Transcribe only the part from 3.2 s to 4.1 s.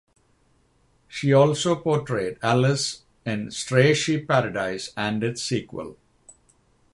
in "Stray